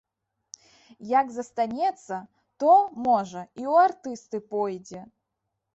Як 1.19 1.27
застанецца, 1.35 2.15
то, 2.65 2.71
можа, 3.09 3.41
і 3.63 3.69
ў 3.71 3.73
артысты 3.87 4.37
пойдзе. 4.57 4.99